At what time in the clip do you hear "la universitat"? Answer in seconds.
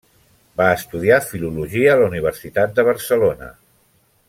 2.03-2.75